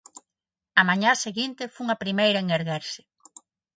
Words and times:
Á 0.79 0.81
mañá 0.89 1.11
seguinte 1.23 1.71
fun 1.75 1.87
a 1.95 2.01
primeira 2.03 2.39
en 2.43 2.47
erguerse. 2.59 3.01